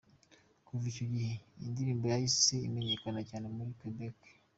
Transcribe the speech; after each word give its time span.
Kuva 0.65 0.85
icyo 0.91 1.05
gihe, 1.13 1.33
iyi 1.57 1.69
ndirimbo 1.71 2.05
yahise 2.13 2.55
imenyekana 2.67 3.19
cyane 3.29 3.45
muri 3.55 3.71
Quebec. 3.77 4.17